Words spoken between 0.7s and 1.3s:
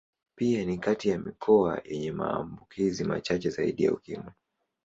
kati ya